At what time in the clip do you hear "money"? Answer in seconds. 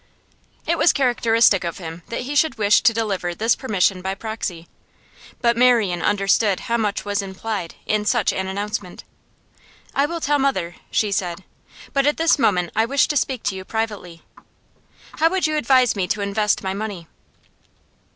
16.73-17.05